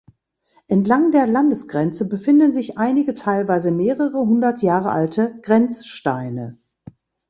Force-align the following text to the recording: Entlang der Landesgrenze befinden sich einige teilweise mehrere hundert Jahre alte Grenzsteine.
Entlang 0.67 1.11
der 1.11 1.27
Landesgrenze 1.27 2.07
befinden 2.09 2.51
sich 2.51 2.79
einige 2.79 3.13
teilweise 3.13 3.69
mehrere 3.69 4.17
hundert 4.17 4.63
Jahre 4.63 4.89
alte 4.89 5.35
Grenzsteine. 5.43 6.57